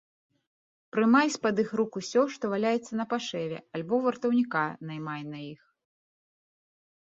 Прымай 0.95 1.27
з-пад 1.35 1.55
іх 1.63 1.69
рук 1.79 1.99
усё, 2.01 2.23
што 2.37 2.51
валяецца 2.55 2.91
напашэве, 3.01 3.61
альбо 3.79 4.01
вартаўніка 4.07 4.65
наймай 4.91 5.21
на 5.31 5.39
іх. 5.53 5.61